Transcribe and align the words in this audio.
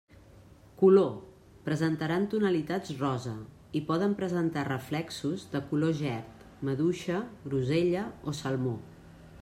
Color: 0.77 1.09
presentaran 1.65 2.23
tonalitats 2.31 2.93
rosa, 3.01 3.33
i 3.79 3.83
poden 3.91 4.15
presentar 4.23 4.63
reflexos 4.69 5.45
de 5.53 5.61
color 5.73 5.95
gerd, 6.01 6.47
maduixa, 6.71 7.21
grosella 7.53 8.07
o 8.33 8.37
salmó. 8.43 8.75